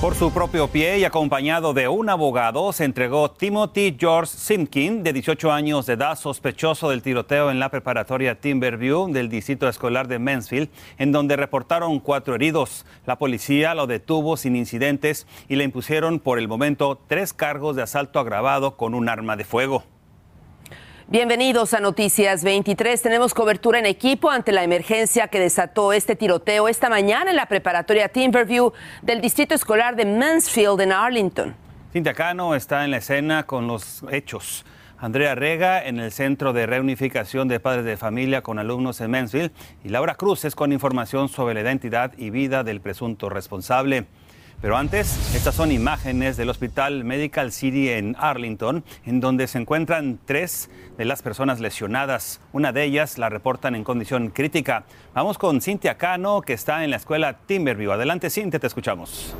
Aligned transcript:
Por 0.00 0.14
su 0.14 0.30
propio 0.32 0.68
pie 0.68 1.00
y 1.00 1.04
acompañado 1.04 1.74
de 1.74 1.88
un 1.88 2.08
abogado, 2.08 2.72
se 2.72 2.84
entregó 2.84 3.32
Timothy 3.32 3.96
George 3.98 4.32
Simkin, 4.32 5.02
de 5.02 5.12
18 5.12 5.50
años 5.50 5.86
de 5.86 5.94
edad, 5.94 6.16
sospechoso 6.16 6.90
del 6.90 7.02
tiroteo 7.02 7.50
en 7.50 7.58
la 7.58 7.68
preparatoria 7.68 8.36
Timberview 8.36 9.12
del 9.12 9.28
distrito 9.28 9.68
escolar 9.68 10.06
de 10.06 10.20
Mansfield, 10.20 10.68
en 10.98 11.10
donde 11.10 11.34
reportaron 11.34 11.98
cuatro 11.98 12.36
heridos. 12.36 12.86
La 13.06 13.18
policía 13.18 13.74
lo 13.74 13.88
detuvo 13.88 14.36
sin 14.36 14.54
incidentes 14.54 15.26
y 15.48 15.56
le 15.56 15.64
impusieron 15.64 16.20
por 16.20 16.38
el 16.38 16.46
momento 16.46 17.00
tres 17.08 17.32
cargos 17.32 17.74
de 17.74 17.82
asalto 17.82 18.20
agravado 18.20 18.76
con 18.76 18.94
un 18.94 19.08
arma 19.08 19.34
de 19.34 19.42
fuego. 19.42 19.82
Bienvenidos 21.10 21.72
a 21.72 21.80
Noticias 21.80 22.44
23. 22.44 23.00
Tenemos 23.00 23.32
cobertura 23.32 23.78
en 23.78 23.86
equipo 23.86 24.28
ante 24.28 24.52
la 24.52 24.62
emergencia 24.62 25.28
que 25.28 25.40
desató 25.40 25.94
este 25.94 26.16
tiroteo 26.16 26.68
esta 26.68 26.90
mañana 26.90 27.30
en 27.30 27.36
la 27.36 27.46
preparatoria 27.46 28.10
Timberview 28.10 28.74
del 29.00 29.22
Distrito 29.22 29.54
Escolar 29.54 29.96
de 29.96 30.04
Mansfield 30.04 30.82
en 30.82 30.92
Arlington. 30.92 31.56
Cintia 31.94 32.12
Cano 32.12 32.54
está 32.54 32.84
en 32.84 32.90
la 32.90 32.98
escena 32.98 33.44
con 33.44 33.66
los 33.66 34.04
hechos. 34.10 34.66
Andrea 34.98 35.34
Rega 35.34 35.82
en 35.82 35.98
el 35.98 36.12
Centro 36.12 36.52
de 36.52 36.66
Reunificación 36.66 37.48
de 37.48 37.58
Padres 37.58 37.86
de 37.86 37.96
Familia 37.96 38.42
con 38.42 38.58
alumnos 38.58 39.00
en 39.00 39.10
Mansfield 39.10 39.50
y 39.82 39.88
Laura 39.88 40.14
Cruz 40.14 40.44
es 40.44 40.54
con 40.54 40.72
información 40.72 41.30
sobre 41.30 41.54
la 41.54 41.62
identidad 41.62 42.12
y 42.18 42.28
vida 42.28 42.64
del 42.64 42.82
presunto 42.82 43.30
responsable. 43.30 44.04
Pero 44.60 44.76
antes, 44.76 45.36
estas 45.36 45.54
son 45.54 45.70
imágenes 45.70 46.36
del 46.36 46.50
Hospital 46.50 47.04
Medical 47.04 47.52
City 47.52 47.90
en 47.90 48.16
Arlington, 48.18 48.82
en 49.06 49.20
donde 49.20 49.46
se 49.46 49.58
encuentran 49.58 50.18
tres 50.24 50.68
de 50.96 51.04
las 51.04 51.22
personas 51.22 51.60
lesionadas. 51.60 52.40
Una 52.52 52.72
de 52.72 52.82
ellas 52.82 53.18
la 53.18 53.28
reportan 53.28 53.76
en 53.76 53.84
condición 53.84 54.30
crítica. 54.30 54.82
Vamos 55.14 55.38
con 55.38 55.60
Cintia 55.60 55.96
Cano, 55.96 56.40
que 56.40 56.54
está 56.54 56.82
en 56.82 56.90
la 56.90 56.96
escuela 56.96 57.36
Timberview. 57.46 57.92
Adelante, 57.92 58.30
Cintia, 58.30 58.58
te 58.58 58.66
escuchamos. 58.66 59.32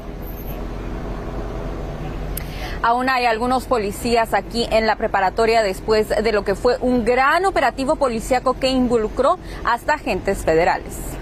Aún 2.81 3.09
hay 3.09 3.27
algunos 3.27 3.65
policías 3.65 4.35
aquí 4.35 4.69
en 4.71 4.87
la 4.87 4.95
preparatoria 4.95 5.65
después 5.65 6.11
de 6.11 6.33
lo 6.33 6.45
que 6.45 6.55
fue 6.55 6.77
un 6.81 7.05
gran 7.05 7.45
operativo 7.45 7.97
policíaco 7.97 8.55
que 8.55 8.69
involucró 8.69 9.41
hasta 9.65 9.95
agentes 9.95 10.45
federales 10.45 11.18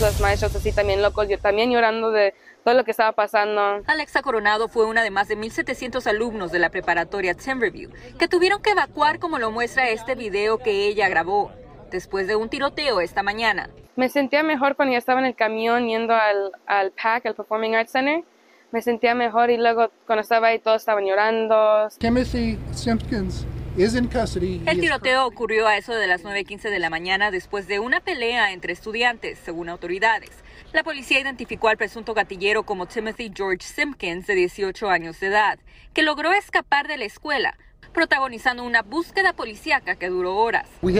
los 0.00 0.20
maestros 0.20 0.54
así 0.56 0.72
también 0.72 1.02
locos, 1.02 1.28
yo 1.28 1.38
también 1.38 1.70
llorando 1.70 2.10
de 2.10 2.34
todo 2.64 2.74
lo 2.74 2.84
que 2.84 2.90
estaba 2.90 3.12
pasando. 3.12 3.82
Alexa 3.86 4.22
Coronado 4.22 4.68
fue 4.68 4.86
una 4.86 5.02
de 5.02 5.10
más 5.10 5.28
de 5.28 5.36
1.700 5.36 6.06
alumnos 6.06 6.50
de 6.50 6.58
la 6.58 6.70
preparatoria 6.70 7.34
Timberview 7.34 7.90
que 8.18 8.28
tuvieron 8.28 8.62
que 8.62 8.70
evacuar 8.70 9.18
como 9.18 9.38
lo 9.38 9.50
muestra 9.50 9.88
este 9.90 10.14
video 10.14 10.58
que 10.58 10.86
ella 10.86 11.08
grabó 11.08 11.52
después 11.90 12.26
de 12.26 12.36
un 12.36 12.48
tiroteo 12.48 13.00
esta 13.00 13.22
mañana. 13.22 13.70
Me 13.96 14.08
sentía 14.08 14.42
mejor 14.42 14.74
cuando 14.74 14.92
ya 14.92 14.98
estaba 14.98 15.20
en 15.20 15.26
el 15.26 15.36
camión 15.36 15.86
yendo 15.86 16.14
al, 16.14 16.52
al 16.66 16.90
PAC, 16.90 17.26
al 17.26 17.34
Performing 17.34 17.76
Arts 17.76 17.92
Center. 17.92 18.24
Me 18.72 18.82
sentía 18.82 19.14
mejor 19.14 19.50
y 19.50 19.56
luego 19.56 19.90
cuando 20.06 20.22
estaba 20.22 20.48
ahí 20.48 20.58
todos 20.58 20.82
estaban 20.82 21.04
llorando. 21.04 21.88
Timothy 21.98 22.58
Simpkins 22.72 23.46
el 23.76 24.80
tiroteo 24.80 25.26
ocurrió 25.26 25.66
a 25.66 25.76
eso 25.76 25.94
de 25.94 26.06
las 26.06 26.22
9.15 26.22 26.70
de 26.70 26.78
la 26.78 26.90
mañana 26.90 27.32
después 27.32 27.66
de 27.66 27.80
una 27.80 27.98
pelea 27.98 28.52
entre 28.52 28.72
estudiantes, 28.72 29.36
según 29.44 29.68
autoridades. 29.68 30.30
La 30.72 30.84
policía 30.84 31.18
identificó 31.18 31.68
al 31.68 31.76
presunto 31.76 32.14
gatillero 32.14 32.62
como 32.62 32.86
Timothy 32.86 33.32
George 33.34 33.66
Simpkins, 33.66 34.28
de 34.28 34.36
18 34.36 34.88
años 34.88 35.18
de 35.18 35.26
edad, 35.26 35.58
que 35.92 36.04
logró 36.04 36.32
escapar 36.32 36.86
de 36.86 36.98
la 36.98 37.04
escuela, 37.04 37.58
protagonizando 37.94 38.64
una 38.64 38.82
búsqueda 38.82 39.32
policíaca 39.32 39.94
que 39.94 40.08
duró 40.08 40.36
horas. 40.36 40.68
Uh, 40.82 40.90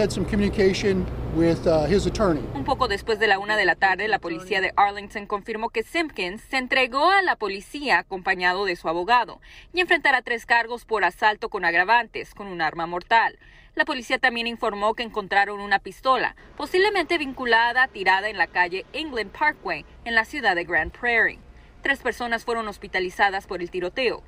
Un 2.55 2.63
poco 2.63 2.87
después 2.87 3.19
de 3.19 3.27
la 3.27 3.37
una 3.37 3.57
de 3.57 3.65
la 3.65 3.75
tarde, 3.75 4.07
la 4.07 4.19
policía 4.19 4.61
de 4.61 4.73
Arlington 4.77 5.27
confirmó 5.27 5.69
que 5.69 5.83
Simpkins 5.83 6.41
se 6.49 6.57
entregó 6.57 7.11
a 7.11 7.21
la 7.21 7.35
policía 7.35 7.99
acompañado 7.99 8.65
de 8.65 8.77
su 8.77 8.87
abogado 8.87 9.41
y 9.73 9.81
enfrentará 9.81 10.21
tres 10.21 10.45
cargos 10.45 10.85
por 10.85 11.03
asalto 11.03 11.49
con 11.49 11.65
agravantes 11.65 12.33
con 12.33 12.47
un 12.47 12.61
arma 12.61 12.87
mortal. 12.87 13.37
La 13.75 13.83
policía 13.83 14.17
también 14.17 14.47
informó 14.47 14.93
que 14.93 15.03
encontraron 15.03 15.59
una 15.59 15.79
pistola, 15.79 16.37
posiblemente 16.55 17.17
vinculada 17.17 17.89
tirada 17.89 18.29
en 18.29 18.37
la 18.37 18.47
calle 18.47 18.85
England 18.93 19.31
Parkway, 19.31 19.85
en 20.05 20.15
la 20.15 20.23
ciudad 20.23 20.55
de 20.55 20.63
Grand 20.63 20.93
Prairie. 20.93 21.39
Tres 21.81 21.99
personas 21.99 22.45
fueron 22.45 22.69
hospitalizadas 22.69 23.45
por 23.47 23.61
el 23.61 23.69
tiroteo. 23.69 24.23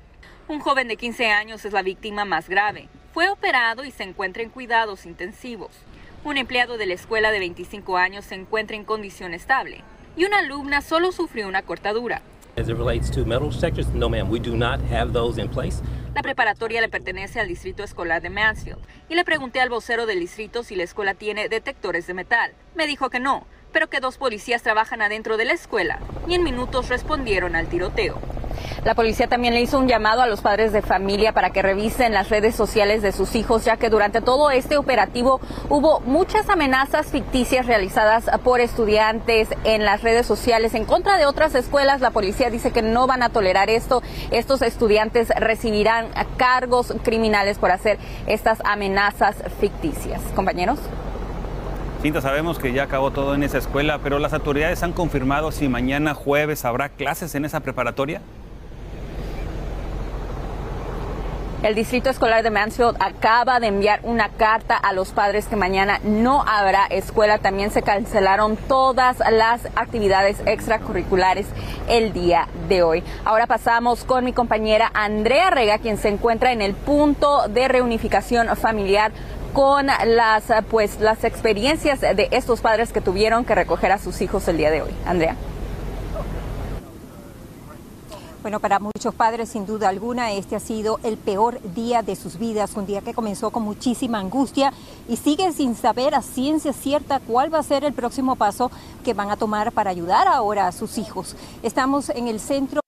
Un 0.48 0.60
joven 0.60 0.88
de 0.88 0.96
15 0.96 1.26
años 1.26 1.62
es 1.66 1.74
la 1.74 1.82
víctima 1.82 2.24
más 2.24 2.48
grave. 2.48 2.88
Fue 3.12 3.28
operado 3.28 3.84
y 3.84 3.90
se 3.90 4.02
encuentra 4.02 4.42
en 4.42 4.48
cuidados 4.48 5.04
intensivos. 5.04 5.68
Un 6.24 6.38
empleado 6.38 6.78
de 6.78 6.86
la 6.86 6.94
escuela 6.94 7.30
de 7.30 7.38
25 7.38 7.98
años 7.98 8.24
se 8.24 8.34
encuentra 8.34 8.74
en 8.74 8.84
condición 8.84 9.34
estable 9.34 9.82
y 10.16 10.24
una 10.24 10.38
alumna 10.38 10.80
solo 10.80 11.12
sufrió 11.12 11.48
una 11.48 11.60
cortadura. 11.60 12.22
La 16.14 16.22
preparatoria 16.22 16.80
le 16.80 16.88
pertenece 16.88 17.40
al 17.40 17.48
distrito 17.48 17.84
escolar 17.84 18.22
de 18.22 18.30
Mansfield 18.30 18.80
y 19.10 19.16
le 19.16 19.24
pregunté 19.24 19.60
al 19.60 19.68
vocero 19.68 20.06
del 20.06 20.20
distrito 20.20 20.62
si 20.62 20.76
la 20.76 20.84
escuela 20.84 21.12
tiene 21.12 21.50
detectores 21.50 22.06
de 22.06 22.14
metal. 22.14 22.52
Me 22.74 22.86
dijo 22.86 23.10
que 23.10 23.20
no, 23.20 23.46
pero 23.70 23.90
que 23.90 24.00
dos 24.00 24.16
policías 24.16 24.62
trabajan 24.62 25.02
adentro 25.02 25.36
de 25.36 25.44
la 25.44 25.52
escuela 25.52 26.00
y 26.26 26.32
en 26.34 26.42
minutos 26.42 26.88
respondieron 26.88 27.54
al 27.54 27.68
tiroteo. 27.68 28.37
La 28.84 28.94
policía 28.94 29.28
también 29.28 29.54
le 29.54 29.60
hizo 29.60 29.78
un 29.78 29.88
llamado 29.88 30.22
a 30.22 30.26
los 30.26 30.40
padres 30.40 30.72
de 30.72 30.82
familia 30.82 31.32
para 31.32 31.50
que 31.50 31.62
revisen 31.62 32.12
las 32.12 32.28
redes 32.28 32.54
sociales 32.54 33.02
de 33.02 33.12
sus 33.12 33.34
hijos, 33.34 33.64
ya 33.64 33.76
que 33.76 33.90
durante 33.90 34.20
todo 34.20 34.50
este 34.50 34.76
operativo 34.76 35.40
hubo 35.68 36.00
muchas 36.00 36.48
amenazas 36.48 37.08
ficticias 37.08 37.66
realizadas 37.66 38.30
por 38.44 38.60
estudiantes 38.60 39.48
en 39.64 39.84
las 39.84 40.02
redes 40.02 40.26
sociales 40.26 40.74
en 40.74 40.84
contra 40.84 41.18
de 41.18 41.26
otras 41.26 41.54
escuelas. 41.54 42.00
La 42.00 42.10
policía 42.10 42.50
dice 42.50 42.70
que 42.70 42.82
no 42.82 43.06
van 43.06 43.22
a 43.22 43.28
tolerar 43.28 43.70
esto. 43.70 44.02
Estos 44.30 44.62
estudiantes 44.62 45.28
recibirán 45.30 46.08
cargos 46.36 46.94
criminales 47.02 47.58
por 47.58 47.70
hacer 47.70 47.98
estas 48.26 48.60
amenazas 48.64 49.36
ficticias. 49.60 50.20
Compañeros. 50.34 50.78
Cinta, 52.02 52.20
sabemos 52.20 52.60
que 52.60 52.72
ya 52.72 52.84
acabó 52.84 53.10
todo 53.10 53.34
en 53.34 53.42
esa 53.42 53.58
escuela, 53.58 53.98
pero 53.98 54.20
las 54.20 54.32
autoridades 54.32 54.84
han 54.84 54.92
confirmado 54.92 55.50
si 55.50 55.68
mañana 55.68 56.14
jueves 56.14 56.64
habrá 56.64 56.90
clases 56.90 57.34
en 57.34 57.44
esa 57.44 57.58
preparatoria. 57.58 58.22
El 61.60 61.74
Distrito 61.74 62.08
Escolar 62.08 62.44
de 62.44 62.50
Mansfield 62.50 62.96
acaba 63.00 63.58
de 63.58 63.66
enviar 63.66 63.98
una 64.04 64.28
carta 64.28 64.76
a 64.76 64.92
los 64.92 65.10
padres 65.10 65.46
que 65.48 65.56
mañana 65.56 65.98
no 66.04 66.44
habrá 66.46 66.86
escuela. 66.86 67.38
También 67.38 67.72
se 67.72 67.82
cancelaron 67.82 68.56
todas 68.56 69.18
las 69.32 69.66
actividades 69.74 70.36
extracurriculares 70.46 71.48
el 71.88 72.12
día 72.12 72.46
de 72.68 72.84
hoy. 72.84 73.02
Ahora 73.24 73.48
pasamos 73.48 74.04
con 74.04 74.24
mi 74.24 74.32
compañera 74.32 74.92
Andrea 74.94 75.50
Rega, 75.50 75.78
quien 75.78 75.98
se 75.98 76.10
encuentra 76.10 76.52
en 76.52 76.62
el 76.62 76.74
punto 76.74 77.48
de 77.48 77.66
reunificación 77.66 78.46
familiar 78.56 79.10
con 79.52 79.86
las 79.86 80.44
pues 80.70 81.00
las 81.00 81.24
experiencias 81.24 82.00
de 82.00 82.28
estos 82.30 82.60
padres 82.60 82.92
que 82.92 83.00
tuvieron 83.00 83.44
que 83.44 83.56
recoger 83.56 83.90
a 83.90 83.98
sus 83.98 84.20
hijos 84.20 84.46
el 84.46 84.58
día 84.58 84.70
de 84.70 84.82
hoy. 84.82 84.94
Andrea. 85.04 85.34
Bueno, 88.48 88.60
para 88.60 88.78
muchos 88.78 89.14
padres, 89.14 89.50
sin 89.50 89.66
duda 89.66 89.90
alguna, 89.90 90.32
este 90.32 90.56
ha 90.56 90.58
sido 90.58 91.00
el 91.02 91.18
peor 91.18 91.60
día 91.74 92.00
de 92.00 92.16
sus 92.16 92.38
vidas, 92.38 92.74
un 92.76 92.86
día 92.86 93.02
que 93.02 93.12
comenzó 93.12 93.50
con 93.50 93.62
muchísima 93.62 94.20
angustia 94.20 94.72
y 95.06 95.16
siguen 95.16 95.52
sin 95.52 95.76
saber 95.76 96.14
a 96.14 96.22
ciencia 96.22 96.72
cierta 96.72 97.20
cuál 97.20 97.52
va 97.52 97.58
a 97.58 97.62
ser 97.62 97.84
el 97.84 97.92
próximo 97.92 98.36
paso 98.36 98.70
que 99.04 99.12
van 99.12 99.30
a 99.30 99.36
tomar 99.36 99.72
para 99.72 99.90
ayudar 99.90 100.26
ahora 100.28 100.66
a 100.66 100.72
sus 100.72 100.96
hijos. 100.96 101.36
Estamos 101.62 102.08
en 102.08 102.26
el 102.26 102.40
centro 102.40 102.80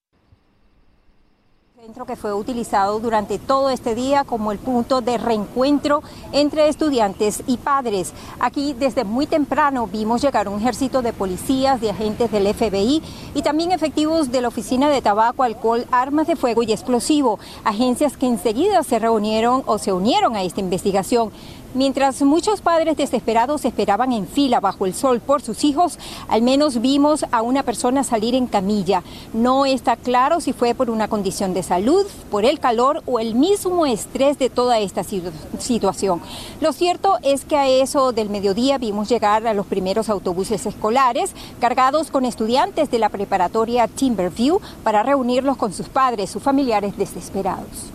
centro 1.81 2.05
que 2.05 2.15
fue 2.15 2.35
utilizado 2.35 3.01
durante 3.01 3.39
todo 3.39 3.71
este 3.71 3.95
día 3.95 4.25
como 4.25 4.53
el 4.53 4.59
punto 4.59 5.01
de 5.01 5.17
reencuentro 5.17 6.03
entre 6.31 6.69
estudiantes 6.69 7.43
y 7.47 7.57
padres. 7.57 8.13
Aquí 8.39 8.75
desde 8.75 9.05
muy 9.05 9.27
temprano 9.27 9.87
vimos 9.87 10.21
llegar 10.21 10.47
un 10.51 10.61
ejército 10.61 11.01
de 11.01 11.15
policías, 11.15 11.81
de 11.81 11.89
agentes 11.89 12.31
del 12.31 12.53
FBI 12.53 13.03
y 13.35 13.41
también 13.41 13.73
efectivos 13.73 14.31
de 14.31 14.43
la 14.43 14.49
Oficina 14.49 14.91
de 14.91 15.01
Tabaco, 15.01 15.43
Alcohol, 15.43 15.87
Armas 15.91 16.27
de 16.27 16.37
Fuego 16.37 16.63
y 16.63 16.71
Explosivo, 16.71 17.39
agencias 17.65 18.19
que 18.19 18.27
enseguida 18.27 18.83
se 18.83 18.99
reunieron 18.99 19.63
o 19.65 19.79
se 19.79 19.95
unieron 19.95 20.37
a 20.37 20.43
esta 20.43 20.61
investigación. 20.61 21.33
Mientras 21.73 22.21
muchos 22.23 22.63
padres 22.63 22.97
desesperados 22.97 23.65
esperaban 23.65 24.13
en 24.13 24.27
fila 24.27 24.59
bajo 24.59 24.87
el 24.87 24.95
sol 24.95 25.21
por 25.21 25.41
sus 25.41 25.63
hijos, 25.63 26.01
al 26.27 26.43
menos 26.43 26.81
vimos 26.81 27.25
a 27.31 27.43
una 27.43 27.63
persona 27.63 28.03
salir 28.03 28.35
en 28.35 28.49
camilla. 28.49 29.05
No 29.33 29.67
está 29.67 29.95
claro 29.95 30.41
si 30.41 30.53
fue 30.53 30.75
por 30.75 30.91
una 30.91 31.07
condición 31.07 31.55
de 31.55 31.63
salud, 31.63 32.05
por 32.29 32.45
el 32.45 32.59
calor 32.59 33.05
o 33.07 33.21
el 33.21 33.37
mismo 33.37 33.87
estrés 33.87 34.37
de 34.37 34.51
toda 34.51 34.81
esta 34.81 35.05
situación. 35.05 36.21
Lo 36.61 36.73
cierto 36.73 37.19
es 37.23 37.45
que 37.45 37.57
a 37.57 37.69
eso 37.69 38.11
del 38.11 38.31
mediodía 38.31 38.77
vimos 38.79 39.09
llegar 39.09 39.47
a 39.47 39.55
los 39.55 39.67
primeros 39.67 40.09
autobuses 40.09 40.67
escolares 40.67 41.35
cargados 41.61 42.11
con 42.11 42.25
estudiantes 42.25 42.91
de 42.91 42.99
la 42.99 43.11
preparatoria 43.11 43.87
Timberview 43.87 44.61
para 44.83 45.05
reunirlos 45.05 45.57
con 45.57 45.73
sus 45.73 45.89
padres, 45.89 46.31
sus 46.31 46.43
familiares 46.43 46.97
desesperados. 46.99 47.91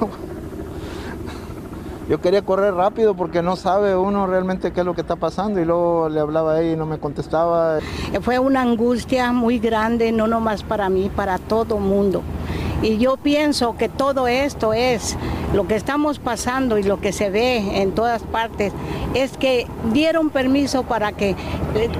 yo 2.08 2.20
quería 2.20 2.42
correr 2.42 2.74
rápido 2.74 3.14
porque 3.14 3.42
no 3.42 3.56
sabe 3.56 3.96
uno 3.96 4.26
realmente 4.26 4.72
qué 4.72 4.80
es 4.80 4.86
lo 4.86 4.94
que 4.94 5.02
está 5.02 5.16
pasando 5.16 5.60
y 5.60 5.64
luego 5.64 6.08
le 6.08 6.20
hablaba 6.20 6.54
a 6.54 6.60
ella 6.60 6.72
y 6.72 6.76
no 6.76 6.86
me 6.86 6.98
contestaba. 6.98 7.78
Fue 8.22 8.38
una 8.38 8.62
angustia 8.62 9.32
muy 9.32 9.58
grande, 9.58 10.12
no 10.12 10.26
nomás 10.26 10.62
para 10.62 10.88
mí, 10.88 11.10
para 11.14 11.38
todo 11.38 11.78
mundo. 11.78 12.22
Y 12.82 12.98
yo 12.98 13.16
pienso 13.16 13.76
que 13.76 13.88
todo 13.88 14.26
esto 14.26 14.74
es 14.74 15.16
lo 15.54 15.68
que 15.68 15.76
estamos 15.76 16.18
pasando 16.18 16.78
y 16.78 16.82
lo 16.82 17.00
que 17.00 17.12
se 17.12 17.30
ve 17.30 17.80
en 17.80 17.92
todas 17.92 18.22
partes, 18.22 18.72
es 19.14 19.36
que 19.36 19.66
dieron 19.92 20.30
permiso 20.30 20.82
para 20.82 21.12
que 21.12 21.30
eh, 21.30 21.36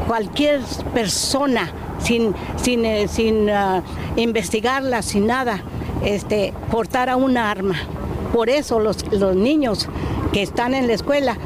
cualquier 0.06 0.60
persona, 0.94 1.70
sin, 1.98 2.34
sin, 2.56 2.84
eh, 2.84 3.06
sin 3.08 3.48
ah, 3.50 3.82
investigarla, 4.16 5.02
sin 5.02 5.26
nada, 5.26 5.62
este, 6.02 6.52
portara 6.70 7.16
un 7.16 7.36
arma. 7.36 7.76
Por 8.32 8.48
eso 8.48 8.80
los, 8.80 9.04
los 9.12 9.36
niños 9.36 9.88
que 10.32 10.42
están 10.42 10.74
en 10.74 10.86
la 10.86 10.94
escuela 10.94 11.36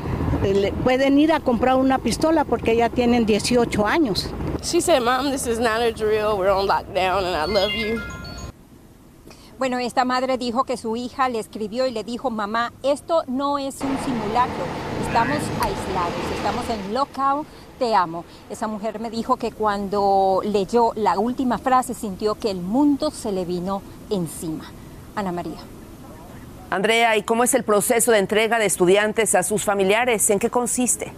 eh, 0.44 0.72
pueden 0.84 1.18
ir 1.18 1.32
a 1.32 1.40
comprar 1.40 1.76
una 1.76 1.98
pistola 1.98 2.44
porque 2.44 2.76
ya 2.76 2.88
tienen 2.88 3.26
18 3.26 3.86
años. 3.86 4.28
She 4.62 4.80
said, 4.80 5.02
Mom, 5.02 5.30
this 5.30 5.46
is 5.46 5.58
not 5.58 5.80
a 5.80 5.92
drill. 5.92 6.38
We're 6.38 6.50
on 6.50 6.66
lockdown 6.66 7.24
and 7.24 7.36
I 7.36 7.46
love 7.46 7.72
you. 7.72 8.00
Bueno, 9.58 9.78
esta 9.78 10.04
madre 10.04 10.36
dijo 10.36 10.64
que 10.64 10.76
su 10.76 10.96
hija 10.96 11.30
le 11.30 11.38
escribió 11.38 11.86
y 11.86 11.90
le 11.90 12.04
dijo, 12.04 12.30
mamá, 12.30 12.74
esto 12.82 13.22
no 13.26 13.56
es 13.56 13.80
un 13.80 13.96
simulacro, 14.04 14.64
estamos 15.06 15.38
aislados, 15.62 16.14
estamos 16.36 16.68
en 16.68 16.92
lockout, 16.92 17.46
te 17.78 17.94
amo. 17.94 18.26
Esa 18.50 18.66
mujer 18.66 19.00
me 19.00 19.08
dijo 19.08 19.36
que 19.36 19.52
cuando 19.52 20.42
leyó 20.44 20.92
la 20.94 21.18
última 21.18 21.56
frase 21.56 21.94
sintió 21.94 22.34
que 22.34 22.50
el 22.50 22.60
mundo 22.60 23.10
se 23.10 23.32
le 23.32 23.46
vino 23.46 23.80
encima. 24.10 24.64
Ana 25.14 25.32
María. 25.32 25.75
Andrea, 26.76 27.16
¿y 27.16 27.22
cómo 27.22 27.42
es 27.42 27.54
el 27.54 27.64
proceso 27.64 28.12
de 28.12 28.18
entrega 28.18 28.58
de 28.58 28.66
estudiantes 28.66 29.34
a 29.34 29.42
sus 29.42 29.64
familiares? 29.64 30.28
¿En 30.28 30.38
qué 30.38 30.50
consiste? 30.50 31.10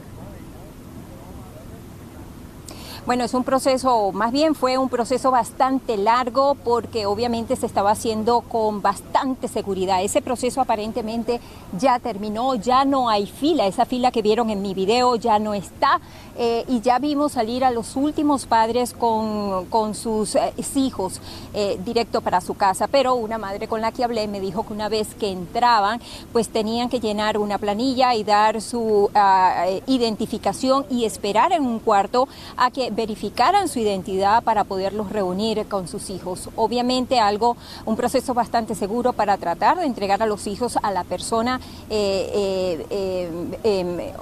Bueno, 3.07 3.25
es 3.25 3.35
un 3.35 3.43
proceso, 3.43 4.13
más 4.13 4.31
bien 4.31 4.55
fue 4.55 4.79
un 4.79 4.89
proceso 4.89 5.33
bastante 5.33 5.97
largo 5.97 6.55
porque 6.55 7.07
obviamente 7.07 7.57
se 7.57 7.67
estaba 7.67 7.91
haciendo 7.91 8.43
con 8.43 8.83
bastante 8.83 9.49
seguridad. 9.49 10.01
Ese 10.05 10.23
proceso 10.23 10.61
aparentemente 10.61 11.41
ya 11.77 11.99
terminó, 11.99 12.55
ya 12.55 12.85
no 12.85 13.09
hay 13.09 13.27
fila, 13.27 13.67
esa 13.67 13.85
fila 13.85 14.13
que 14.13 14.23
vieron 14.23 14.51
en 14.51 14.63
mi 14.63 14.75
video 14.75 15.17
ya 15.17 15.41
no 15.41 15.55
está 15.55 16.01
eh, 16.41 16.65
y 16.69 16.81
ya 16.83 17.01
vimos 17.01 17.33
salir 17.33 17.65
a 17.65 17.73
los 17.73 17.97
últimos 17.97 18.47
padres 18.47 18.95
con, 18.95 19.67
sus 19.95 20.37
eh, 20.37 20.55
hijos 20.77 21.21
eh, 21.53 21.81
directo 21.85 22.21
para 22.21 22.41
su 22.41 22.55
casa, 22.55 22.87
pero 22.87 23.17
una 23.17 23.39
madre 23.39 23.67
con 23.67 23.81
la 23.81 23.91
que 23.91 24.05
hablé 24.05 24.29
me 24.29 24.39
dijo 24.39 24.65
que 24.65 24.73
una 24.73 24.89
vez 24.89 25.17
que 25.17 25.33
entraban, 25.33 26.01
pues 26.33 26.49
tenían 26.49 26.91
que 26.91 27.01
llenar 27.01 27.39
una 27.39 27.59
planilla 27.59 28.15
y 28.15 28.23
dar 28.23 28.61
su 28.61 29.11
ah, 29.17 29.67
identificación 29.89 30.87
y 30.89 31.07
esperar 31.07 31.51
en 31.51 31.67
un 31.67 31.81
cuarto 31.81 32.29
a 32.57 32.71
que 32.71 32.93
verificaran 32.93 33.67
su 33.67 33.81
identidad 33.81 34.45
para 34.45 34.63
poderlos 34.63 35.11
reunir 35.11 35.67
con 35.67 35.89
sus 35.89 36.09
hijos. 36.09 36.51
Obviamente 36.55 37.19
algo, 37.19 37.57
un 37.85 37.97
proceso 37.97 38.33
bastante 38.33 38.77
seguro 38.77 39.13
para 39.13 39.39
tratar 39.39 39.79
de 39.79 39.87
entregar 39.87 40.23
a 40.23 40.27
los 40.27 40.47
hijos 40.47 40.79
a 40.81 40.93
la 40.93 41.03
persona, 41.03 41.61
em, 41.91 42.79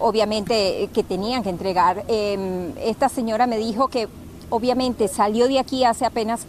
obviamente 0.01 0.89
que 0.95 1.03
tenían 1.03 1.43
que 1.43 1.51
entregar. 1.51 2.06
Em, 2.09 2.73
esta 2.79 3.09
señora 3.09 3.47
me 3.47 3.59
dijo 3.59 3.89
que 3.89 4.09
obviamente 4.51 5.09
salió 5.09 5.49
de 5.49 5.59
aquí 5.59 5.85
hace 5.85 6.05
apenas 6.05 6.47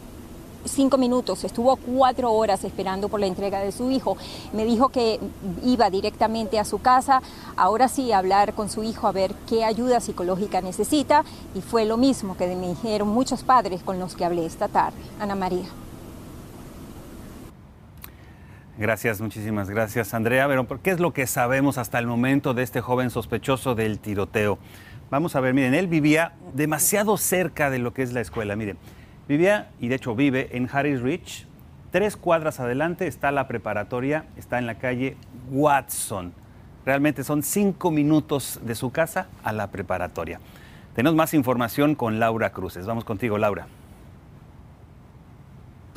cinco 0.66 0.98
minutos, 0.98 1.44
estuvo 1.44 1.76
cuatro 1.78 2.32
horas 2.32 2.64
esperando 2.64 3.10
por 3.10 3.20
la 3.20 3.28
entrega 3.28 3.60
de 3.60 3.72
su 3.72 3.90
hijo. 3.92 4.18
Me 4.54 4.66
dijo 4.66 4.90
que 4.90 5.20
iba 5.64 5.90
directamente 5.90 6.60
a 6.60 6.66
su 6.66 6.80
casa, 6.80 7.22
ahora 7.56 7.88
sí, 7.88 8.12
a 8.12 8.20
hablar 8.20 8.54
con 8.54 8.70
su 8.70 8.84
hijo 8.84 9.08
a 9.08 9.12
ver 9.12 9.34
qué 9.48 9.64
ayuda 9.64 10.00
psicológica 10.00 10.62
necesita 10.62 11.24
y 11.56 11.62
fue 11.62 11.86
lo 11.86 11.98
mismo 11.98 12.38
que 12.38 12.48
me 12.56 12.68
dijeron 12.68 13.08
muchos 13.08 13.44
padres 13.44 13.82
con 13.84 14.00
los 14.00 14.16
que 14.16 14.26
hablé 14.26 14.46
esta 14.46 14.68
tarde. 14.68 14.98
Ana 15.20 15.36
María. 15.36 15.68
Gracias, 18.78 19.22
muchísimas 19.22 19.72
gracias, 19.72 20.14
Andrea. 20.14 20.48
Pero, 20.48 20.68
¿qué 20.84 20.92
es 20.92 21.00
lo 21.00 21.12
que 21.12 21.26
sabemos 21.26 21.80
hasta 21.80 21.98
el 21.98 22.06
momento 22.06 22.54
de 22.54 22.62
este 22.62 22.80
joven 22.80 23.10
sospechoso 23.10 23.74
del 23.74 23.98
tiroteo? 23.98 24.60
Vamos 25.10 25.36
a 25.36 25.40
ver, 25.40 25.54
miren, 25.54 25.74
él 25.74 25.88
vivía 25.88 26.34
demasiado 26.54 27.18
cerca 27.18 27.70
de 27.70 27.80
lo 27.80 27.94
que 27.94 28.04
es 28.04 28.14
la 28.14 28.22
escuela. 28.22 28.56
Miren, 28.56 28.78
Vivía, 29.28 29.72
y 29.82 29.90
de 29.90 29.96
hecho 29.96 30.16
vive, 30.16 30.56
en 30.56 30.70
Harris 30.72 31.02
Ridge. 31.02 31.46
Tres 31.92 32.16
cuadras 32.16 32.60
adelante 32.62 33.08
está 33.08 33.32
la 33.32 33.48
preparatoria, 33.48 34.26
está 34.38 34.58
en 34.58 34.66
la 34.66 34.76
calle 34.76 35.18
Watson. 35.52 36.34
Realmente 36.86 37.26
son 37.26 37.44
cinco 37.44 37.92
minutos 37.92 38.62
de 38.64 38.74
su 38.76 38.92
casa 38.92 39.28
a 39.44 39.52
la 39.52 39.70
preparatoria. 39.70 40.40
Tenemos 40.96 41.16
más 41.16 41.34
información 41.34 41.96
con 41.96 42.20
Laura 42.20 42.52
Cruces. 42.52 42.86
Vamos 42.86 43.04
contigo, 43.04 43.38
Laura. 43.38 43.68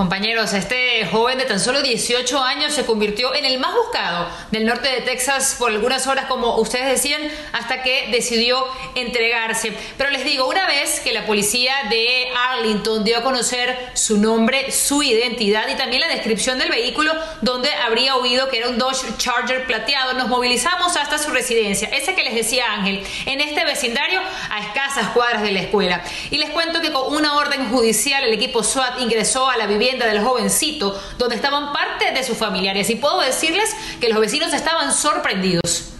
Compañeros, 0.01 0.55
este 0.55 1.05
joven 1.13 1.37
de 1.37 1.45
tan 1.45 1.61
solo 1.61 1.83
18 1.83 2.43
años 2.43 2.73
se 2.73 2.87
convirtió 2.87 3.35
en 3.35 3.45
el 3.45 3.59
más 3.59 3.75
buscado 3.75 4.29
del 4.51 4.65
norte 4.65 4.89
de 4.89 5.03
Texas 5.03 5.57
por 5.59 5.71
algunas 5.71 6.07
horas, 6.07 6.25
como 6.25 6.57
ustedes 6.57 6.87
decían, 6.87 7.21
hasta 7.53 7.83
que 7.83 8.09
decidió 8.11 8.65
entregarse. 8.95 9.75
Pero 9.99 10.09
les 10.09 10.25
digo, 10.25 10.49
una 10.49 10.67
vez 10.67 11.01
que 11.01 11.13
la 11.13 11.27
policía 11.27 11.75
de 11.91 12.29
Arlington 12.35 13.05
dio 13.05 13.19
a 13.19 13.23
conocer 13.23 13.91
su 13.93 14.17
nombre, 14.17 14.73
su 14.73 15.03
identidad 15.03 15.69
y 15.69 15.75
también 15.75 16.01
la 16.01 16.09
descripción 16.09 16.59
del 16.59 16.71
vehículo 16.71 17.13
donde 17.43 17.71
habría 17.71 18.17
huido 18.17 18.49
que 18.49 18.57
era 18.57 18.71
un 18.71 18.79
Dodge 18.79 19.19
Charger 19.19 19.67
plateado, 19.67 20.15
nos 20.15 20.29
movilizamos 20.29 20.97
hasta 20.97 21.19
su 21.19 21.31
residencia, 21.31 21.89
ese 21.89 22.15
que 22.15 22.25
les 22.25 22.35
decía 22.35 22.73
Ángel, 22.73 23.05
en 23.27 23.43
este 23.43 23.67
vecindario 23.67 24.23
a 24.49 24.61
escasas 24.61 25.11
cuadras 25.11 25.43
de 25.43 25.53
la 25.53 25.61
escuela. 25.61 26.03
Y 26.31 26.39
les 26.39 26.49
cuento 26.49 26.81
que 26.81 26.91
con 26.91 27.15
una 27.15 27.37
orden 27.37 27.69
judicial 27.69 28.25
el 28.25 28.33
equipo 28.33 28.63
SWAT 28.63 28.99
ingresó 29.03 29.51
a 29.51 29.59
la 29.59 29.67
del 29.99 30.23
jovencito, 30.23 31.01
donde 31.19 31.37
estaban 31.37 31.73
parte 31.73 32.13
de 32.13 32.23
sus 32.25 32.37
familiares. 32.37 32.91
Y 32.91 32.97
puedo 32.97 33.21
decirles 33.21 33.75
que 34.01 34.09
los 34.09 34.21
vecinos 34.21 34.53
estaban 34.53 34.93
sorprendidos. 34.93 35.91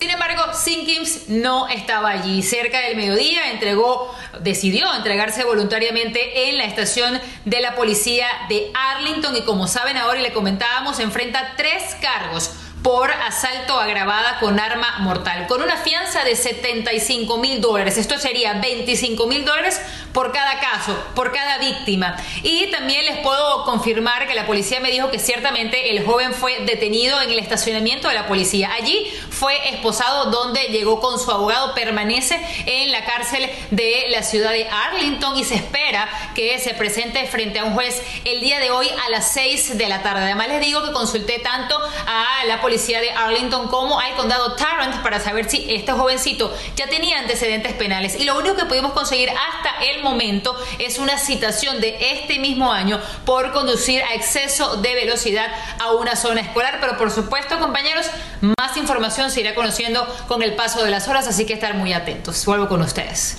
Sin 0.00 0.10
embargo, 0.10 0.52
Sinkins 0.54 1.28
no 1.28 1.68
estaba 1.68 2.10
allí. 2.10 2.42
Cerca 2.42 2.80
del 2.80 2.96
mediodía 2.96 3.50
entregó, 3.50 4.14
decidió 4.40 4.92
entregarse 4.94 5.44
voluntariamente 5.44 6.48
en 6.48 6.58
la 6.58 6.64
estación 6.64 7.20
de 7.44 7.60
la 7.60 7.74
policía 7.74 8.26
de 8.48 8.70
Arlington 8.74 9.36
y 9.36 9.42
como 9.42 9.66
saben 9.68 9.96
ahora 9.96 10.20
y 10.20 10.22
le 10.22 10.32
comentábamos, 10.32 11.00
enfrenta 11.00 11.54
tres 11.56 11.96
cargos 12.00 12.50
por 12.86 13.10
asalto 13.10 13.80
agravada 13.80 14.38
con 14.38 14.60
arma 14.60 14.98
mortal, 15.00 15.48
con 15.48 15.60
una 15.60 15.76
fianza 15.76 16.22
de 16.22 16.36
75 16.36 17.36
mil 17.38 17.60
dólares. 17.60 17.98
Esto 17.98 18.16
sería 18.16 18.52
25 18.60 19.26
mil 19.26 19.44
dólares 19.44 19.80
por 20.16 20.32
cada 20.32 20.58
caso, 20.60 20.96
por 21.14 21.30
cada 21.30 21.58
víctima. 21.58 22.16
Y 22.42 22.70
también 22.70 23.04
les 23.04 23.18
puedo 23.18 23.64
confirmar 23.64 24.26
que 24.26 24.34
la 24.34 24.46
policía 24.46 24.80
me 24.80 24.90
dijo 24.90 25.10
que 25.10 25.18
ciertamente 25.18 25.90
el 25.90 26.06
joven 26.06 26.32
fue 26.32 26.60
detenido 26.60 27.20
en 27.20 27.30
el 27.30 27.38
estacionamiento 27.38 28.08
de 28.08 28.14
la 28.14 28.26
policía. 28.26 28.70
Allí 28.72 29.12
fue 29.28 29.68
esposado 29.68 30.30
donde 30.30 30.68
llegó 30.68 31.00
con 31.00 31.20
su 31.20 31.30
abogado, 31.30 31.74
permanece 31.74 32.40
en 32.64 32.92
la 32.92 33.04
cárcel 33.04 33.46
de 33.70 34.06
la 34.08 34.22
ciudad 34.22 34.52
de 34.52 34.66
Arlington 34.66 35.36
y 35.36 35.44
se 35.44 35.56
espera 35.56 36.08
que 36.34 36.58
se 36.60 36.72
presente 36.72 37.26
frente 37.26 37.58
a 37.58 37.64
un 37.64 37.74
juez 37.74 38.02
el 38.24 38.40
día 38.40 38.58
de 38.58 38.70
hoy 38.70 38.88
a 38.88 39.10
las 39.10 39.34
6 39.34 39.76
de 39.76 39.86
la 39.86 40.02
tarde. 40.02 40.22
Además 40.22 40.48
les 40.48 40.62
digo 40.62 40.82
que 40.82 40.92
consulté 40.92 41.40
tanto 41.40 41.78
a 42.06 42.46
la 42.46 42.62
policía 42.62 43.02
de 43.02 43.10
Arlington 43.10 43.68
como 43.68 44.00
al 44.00 44.14
condado 44.14 44.56
Tarrant 44.56 45.02
para 45.02 45.20
saber 45.20 45.50
si 45.50 45.66
este 45.74 45.92
jovencito 45.92 46.56
ya 46.74 46.86
tenía 46.86 47.18
antecedentes 47.18 47.74
penales. 47.74 48.18
Y 48.18 48.24
lo 48.24 48.38
único 48.38 48.56
que 48.56 48.64
pudimos 48.64 48.92
conseguir 48.92 49.28
hasta 49.28 49.84
el 49.84 50.05
momento 50.06 50.56
es 50.78 50.98
una 50.98 51.18
citación 51.18 51.80
de 51.80 51.96
este 52.12 52.38
mismo 52.38 52.72
año 52.72 53.00
por 53.24 53.52
conducir 53.52 54.02
a 54.02 54.14
exceso 54.14 54.76
de 54.76 54.94
velocidad 54.94 55.48
a 55.80 55.92
una 55.92 56.16
zona 56.16 56.40
escolar. 56.40 56.78
Pero 56.80 56.96
por 56.96 57.10
supuesto, 57.10 57.58
compañeros, 57.58 58.06
más 58.40 58.76
información 58.76 59.30
se 59.30 59.40
irá 59.40 59.54
conociendo 59.54 60.06
con 60.28 60.42
el 60.42 60.54
paso 60.54 60.84
de 60.84 60.90
las 60.90 61.08
horas, 61.08 61.26
así 61.26 61.44
que 61.44 61.54
estar 61.54 61.74
muy 61.74 61.92
atentos. 61.92 62.44
Vuelvo 62.46 62.68
con 62.68 62.80
ustedes. 62.82 63.38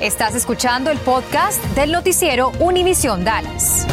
Estás 0.00 0.34
escuchando 0.34 0.90
el 0.90 0.98
podcast 0.98 1.62
del 1.74 1.90
noticiero 1.90 2.52
Univisión 2.60 3.24
Dallas. 3.24 3.86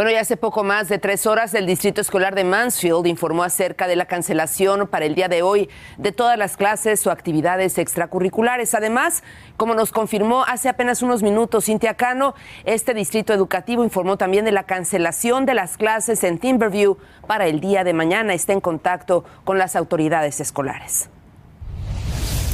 Bueno, 0.00 0.12
ya 0.12 0.20
hace 0.20 0.38
poco 0.38 0.64
más 0.64 0.88
de 0.88 0.96
tres 0.96 1.26
horas 1.26 1.52
el 1.52 1.66
Distrito 1.66 2.00
Escolar 2.00 2.34
de 2.34 2.42
Mansfield 2.42 3.06
informó 3.06 3.42
acerca 3.42 3.86
de 3.86 3.96
la 3.96 4.06
cancelación 4.06 4.88
para 4.88 5.04
el 5.04 5.14
día 5.14 5.28
de 5.28 5.42
hoy 5.42 5.68
de 5.98 6.10
todas 6.10 6.38
las 6.38 6.56
clases 6.56 7.06
o 7.06 7.10
actividades 7.10 7.76
extracurriculares. 7.76 8.74
Además, 8.74 9.22
como 9.58 9.74
nos 9.74 9.92
confirmó 9.92 10.44
hace 10.44 10.70
apenas 10.70 11.02
unos 11.02 11.22
minutos 11.22 11.66
Cintia 11.66 11.98
Cano, 11.98 12.34
este 12.64 12.94
distrito 12.94 13.34
educativo 13.34 13.84
informó 13.84 14.16
también 14.16 14.46
de 14.46 14.52
la 14.52 14.62
cancelación 14.62 15.44
de 15.44 15.52
las 15.52 15.76
clases 15.76 16.24
en 16.24 16.38
Timberview 16.38 16.96
para 17.26 17.46
el 17.46 17.60
día 17.60 17.84
de 17.84 17.92
mañana. 17.92 18.32
Está 18.32 18.54
en 18.54 18.62
contacto 18.62 19.26
con 19.44 19.58
las 19.58 19.76
autoridades 19.76 20.40
escolares. 20.40 21.10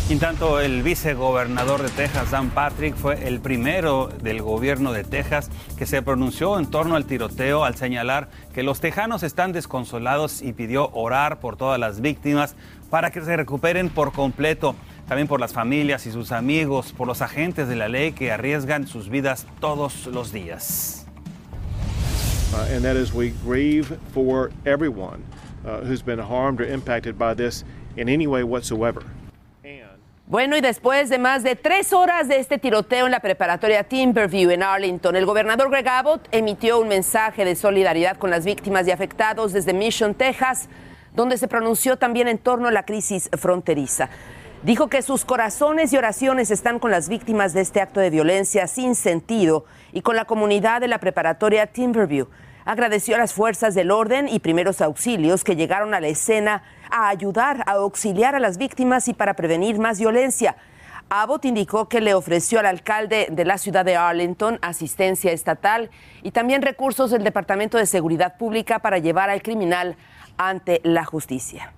En 0.09 0.21
tanto, 0.21 0.61
el 0.61 0.85
vicegobernador 0.85 1.83
de 1.83 1.89
Texas, 1.89 2.31
Dan 2.31 2.51
Patrick, 2.51 2.95
fue 2.95 3.27
el 3.27 3.41
primero 3.41 4.09
del 4.23 4.41
gobierno 4.41 4.93
de 4.93 5.03
Texas 5.03 5.51
que 5.77 5.85
se 5.85 6.01
pronunció 6.01 6.61
en 6.61 6.67
torno 6.67 6.95
al 6.95 7.07
tiroteo 7.07 7.65
al 7.65 7.75
señalar 7.75 8.29
que 8.55 8.63
los 8.63 8.81
tejanos 8.81 9.25
están 9.25 9.51
desconsolados 9.51 10.43
y 10.43 10.53
pidió 10.53 10.91
orar 10.93 11.41
por 11.41 11.57
todas 11.57 11.81
las 11.81 12.01
víctimas 12.01 12.55
para 12.89 13.11
que 13.11 13.21
se 13.21 13.37
recuperen 13.37 13.89
por 13.89 14.13
completo. 14.13 14.77
También 15.09 15.27
por 15.27 15.41
las 15.41 15.53
familias 15.53 16.07
y 16.07 16.13
sus 16.13 16.31
amigos, 16.31 16.93
por 16.93 17.09
los 17.09 17.21
agentes 17.21 17.67
de 17.67 17.75
la 17.75 17.89
ley 17.89 18.13
que 18.13 18.31
arriesgan 18.31 18.87
sus 18.87 19.09
vidas 19.09 19.45
todos 19.59 20.07
los 20.07 20.33
días. 20.33 21.05
Uh, 22.53 22.73
and 22.73 22.85
that 22.85 22.95
is 22.95 23.13
we 23.13 23.33
grieve 23.45 23.99
for 24.15 24.53
everyone 24.65 25.21
uh, 25.67 25.81
who's 25.81 26.01
been 26.01 26.21
harmed 26.21 26.61
or 26.61 26.65
impacted 26.65 27.19
by 27.19 27.35
this 27.35 27.65
in 27.97 28.09
any 28.09 28.29
way 28.29 28.45
whatsoever. 28.45 29.03
Bueno, 30.29 30.57
y 30.57 30.61
después 30.61 31.09
de 31.09 31.19
más 31.19 31.45
de 31.45 31.55
tres 31.55 31.93
horas 31.93 32.27
de 32.27 32.41
este 32.41 32.59
tiroteo 32.59 33.07
en 33.07 33.13
la 33.13 33.21
preparatoria 33.21 33.85
Timberview 33.85 34.51
en 34.51 34.65
Arlington, 34.65 35.15
el 35.15 35.25
gobernador 35.25 35.71
Greg 35.71 35.89
Abbott 35.89 36.27
emitió 36.33 36.81
un 36.81 36.89
mensaje 36.89 37.45
de 37.45 37.55
solidaridad 37.55 38.17
con 38.17 38.31
las 38.31 38.45
víctimas 38.45 38.89
y 38.89 38.91
afectados 38.91 39.53
desde 39.53 39.73
Mission, 39.73 40.15
Texas, 40.15 40.69
donde 41.15 41.39
se 41.39 41.47
pronunció 41.47 41.97
también 41.97 42.27
en 42.27 42.39
torno 42.39 42.67
a 42.67 42.73
la 42.73 42.83
crisis 42.83 43.31
fronteriza. 43.39 44.09
Dijo 44.65 44.89
que 44.89 45.03
sus 45.03 45.25
corazones 45.25 45.93
y 45.93 45.97
oraciones 45.97 46.51
están 46.51 46.81
con 46.81 46.91
las 46.91 47.09
víctimas 47.09 47.53
de 47.53 47.61
este 47.61 47.81
acto 47.81 48.01
de 48.01 48.11
violencia 48.11 48.67
sin 48.67 48.97
sentido 48.97 49.65
y 49.93 50.03
con 50.03 50.17
la 50.17 50.25
comunidad 50.25 50.81
de 50.81 50.89
la 50.89 50.99
preparatoria 50.99 51.69
Timberview 51.69 52.27
agradeció 52.65 53.15
a 53.15 53.19
las 53.19 53.33
fuerzas 53.33 53.77
del 53.77 53.93
orden 53.93 54.29
y 54.29 54.41
primeros 54.41 54.81
auxilios 54.81 55.45
que 55.45 55.55
llegaron 55.55 55.95
a 55.95 56.01
la 56.01 56.09
escena 56.09 56.65
a 56.91 57.09
ayudar, 57.09 57.63
a 57.67 57.73
auxiliar 57.73 58.35
a 58.35 58.41
las 58.41 58.59
víctimas 58.59 59.09
y 59.09 59.15
para 59.15 59.35
prevenir 59.35 59.79
más 59.79 59.99
violencia. 59.99 60.57
Abbott 61.09 61.45
indicó 61.45 61.89
que 61.89 62.01
le 62.01 62.15
ofreció 62.15 62.59
al 62.59 62.67
alcalde 62.67 63.29
de 63.31 63.45
la 63.45 63.59
ciudad 63.59 63.85
de 63.85 63.97
Arlington 63.97 64.59
asistencia 64.61 65.31
estatal 65.31 65.91
y 66.23 66.33
también 66.33 66.63
recursos 66.63 67.13
del 67.13 67.23
Departamento 67.23 67.79
de 67.79 67.87
Seguridad 67.87 68.37
Pública 68.37 68.81
para 68.81 68.99
llevar 68.99 69.31
al 69.31 69.43
criminal 69.43 69.97
ante 70.37 70.81
la 70.83 71.05
justicia. 71.05 71.73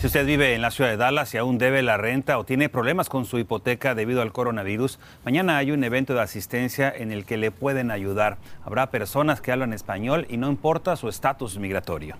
Si 0.00 0.06
usted 0.06 0.24
vive 0.24 0.54
en 0.54 0.62
la 0.62 0.70
ciudad 0.70 0.88
de 0.88 0.96
Dallas 0.96 1.34
y 1.34 1.36
aún 1.36 1.58
debe 1.58 1.82
la 1.82 1.98
renta 1.98 2.38
o 2.38 2.44
tiene 2.44 2.70
problemas 2.70 3.10
con 3.10 3.26
su 3.26 3.38
hipoteca 3.38 3.94
debido 3.94 4.22
al 4.22 4.32
coronavirus, 4.32 4.98
mañana 5.26 5.58
hay 5.58 5.72
un 5.72 5.84
evento 5.84 6.14
de 6.14 6.22
asistencia 6.22 6.90
en 6.90 7.12
el 7.12 7.26
que 7.26 7.36
le 7.36 7.50
pueden 7.50 7.90
ayudar. 7.90 8.38
Habrá 8.64 8.90
personas 8.90 9.42
que 9.42 9.52
hablan 9.52 9.74
español 9.74 10.26
y 10.30 10.38
no 10.38 10.48
importa 10.48 10.96
su 10.96 11.10
estatus 11.10 11.58
migratorio. 11.58 12.16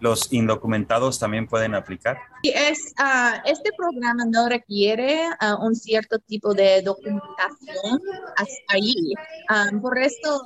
¿Los 0.00 0.30
indocumentados 0.30 1.18
también 1.18 1.46
pueden 1.46 1.74
aplicar? 1.74 2.18
Es, 2.42 2.92
ah, 2.98 3.42
este 3.46 3.70
programa 3.74 4.26
no 4.26 4.46
requiere 4.46 5.22
ah, 5.40 5.56
un 5.56 5.74
cierto 5.74 6.18
tipo 6.18 6.52
de 6.52 6.82
documentación 6.82 7.98
ahí. 8.68 9.14
Ah, 9.48 9.70
por 9.80 9.98
esto, 9.98 10.38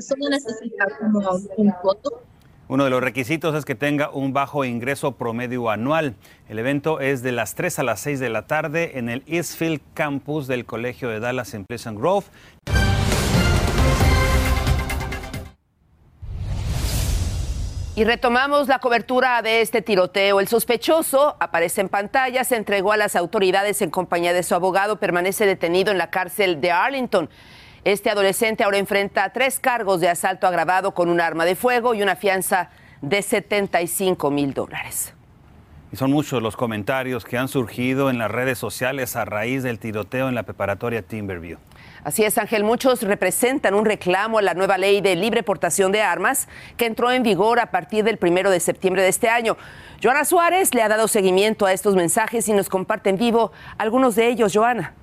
solo 0.00 0.30
necesita 0.30 0.86
como 0.98 1.18
un 1.58 1.74
foto 1.82 2.22
uno 2.66 2.84
de 2.84 2.90
los 2.90 3.02
requisitos 3.02 3.54
es 3.54 3.64
que 3.64 3.74
tenga 3.74 4.10
un 4.10 4.32
bajo 4.32 4.64
ingreso 4.64 5.12
promedio 5.12 5.68
anual. 5.68 6.14
El 6.48 6.58
evento 6.58 7.00
es 7.00 7.22
de 7.22 7.32
las 7.32 7.54
3 7.54 7.80
a 7.80 7.82
las 7.82 8.00
6 8.00 8.20
de 8.20 8.30
la 8.30 8.46
tarde 8.46 8.98
en 8.98 9.10
el 9.10 9.22
Eastfield 9.26 9.80
Campus 9.92 10.46
del 10.46 10.64
Colegio 10.64 11.10
de 11.10 11.20
Dallas 11.20 11.52
en 11.52 11.66
Pleasant 11.66 11.98
Grove. 11.98 12.26
Y 17.96 18.02
retomamos 18.02 18.66
la 18.66 18.80
cobertura 18.80 19.40
de 19.42 19.60
este 19.60 19.80
tiroteo. 19.80 20.40
El 20.40 20.48
sospechoso 20.48 21.36
aparece 21.38 21.80
en 21.80 21.88
pantalla, 21.88 22.42
se 22.42 22.56
entregó 22.56 22.90
a 22.90 22.96
las 22.96 23.14
autoridades 23.14 23.82
en 23.82 23.90
compañía 23.90 24.32
de 24.32 24.42
su 24.42 24.54
abogado, 24.54 24.96
permanece 24.96 25.46
detenido 25.46 25.92
en 25.92 25.98
la 25.98 26.10
cárcel 26.10 26.60
de 26.60 26.72
Arlington. 26.72 27.28
Este 27.84 28.08
adolescente 28.08 28.64
ahora 28.64 28.78
enfrenta 28.78 29.30
tres 29.30 29.60
cargos 29.60 30.00
de 30.00 30.08
asalto 30.08 30.46
agravado 30.46 30.94
con 30.94 31.10
un 31.10 31.20
arma 31.20 31.44
de 31.44 31.54
fuego 31.54 31.94
y 31.94 32.00
una 32.00 32.16
fianza 32.16 32.70
de 33.02 33.20
75 33.20 34.30
mil 34.30 34.54
dólares. 34.54 35.12
Y 35.92 35.96
son 35.96 36.10
muchos 36.10 36.42
los 36.42 36.56
comentarios 36.56 37.26
que 37.26 37.36
han 37.36 37.46
surgido 37.46 38.08
en 38.08 38.16
las 38.16 38.30
redes 38.30 38.56
sociales 38.56 39.16
a 39.16 39.26
raíz 39.26 39.62
del 39.62 39.78
tiroteo 39.78 40.30
en 40.30 40.34
la 40.34 40.44
preparatoria 40.44 41.02
Timberview. 41.02 41.58
Así 42.04 42.24
es, 42.24 42.38
Ángel. 42.38 42.64
Muchos 42.64 43.02
representan 43.02 43.74
un 43.74 43.84
reclamo 43.84 44.38
a 44.38 44.42
la 44.42 44.54
nueva 44.54 44.78
ley 44.78 45.02
de 45.02 45.14
libre 45.14 45.42
portación 45.42 45.92
de 45.92 46.00
armas 46.00 46.48
que 46.78 46.86
entró 46.86 47.12
en 47.12 47.22
vigor 47.22 47.60
a 47.60 47.70
partir 47.70 48.02
del 48.02 48.16
primero 48.16 48.48
de 48.48 48.60
septiembre 48.60 49.02
de 49.02 49.08
este 49.08 49.28
año. 49.28 49.58
Joana 50.02 50.24
Suárez 50.24 50.74
le 50.74 50.82
ha 50.82 50.88
dado 50.88 51.06
seguimiento 51.06 51.66
a 51.66 51.72
estos 51.74 51.94
mensajes 51.96 52.48
y 52.48 52.54
nos 52.54 52.70
comparte 52.70 53.10
en 53.10 53.18
vivo 53.18 53.52
algunos 53.76 54.14
de 54.16 54.28
ellos. 54.28 54.52
Joana. 54.54 54.94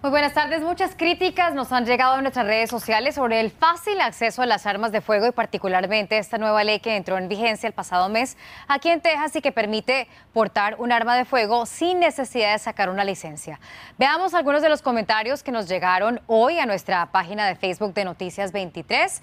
Muy 0.00 0.12
buenas 0.12 0.32
tardes. 0.32 0.62
Muchas 0.62 0.94
críticas 0.94 1.54
nos 1.54 1.72
han 1.72 1.84
llegado 1.84 2.14
a 2.14 2.22
nuestras 2.22 2.46
redes 2.46 2.70
sociales 2.70 3.16
sobre 3.16 3.40
el 3.40 3.50
fácil 3.50 4.00
acceso 4.00 4.42
a 4.42 4.46
las 4.46 4.64
armas 4.64 4.92
de 4.92 5.00
fuego 5.00 5.26
y 5.26 5.32
particularmente 5.32 6.18
esta 6.18 6.38
nueva 6.38 6.62
ley 6.62 6.78
que 6.78 6.94
entró 6.94 7.18
en 7.18 7.28
vigencia 7.28 7.66
el 7.66 7.72
pasado 7.72 8.08
mes 8.08 8.36
aquí 8.68 8.90
en 8.90 9.00
Texas 9.00 9.34
y 9.34 9.40
que 9.40 9.50
permite 9.50 10.06
portar 10.32 10.76
un 10.78 10.92
arma 10.92 11.16
de 11.16 11.24
fuego 11.24 11.66
sin 11.66 11.98
necesidad 11.98 12.52
de 12.52 12.60
sacar 12.60 12.90
una 12.90 13.02
licencia. 13.02 13.58
Veamos 13.98 14.34
algunos 14.34 14.62
de 14.62 14.68
los 14.68 14.82
comentarios 14.82 15.42
que 15.42 15.50
nos 15.50 15.68
llegaron 15.68 16.20
hoy 16.28 16.60
a 16.60 16.66
nuestra 16.66 17.06
página 17.06 17.48
de 17.48 17.56
Facebook 17.56 17.92
de 17.92 18.04
Noticias 18.04 18.52
23. 18.52 19.20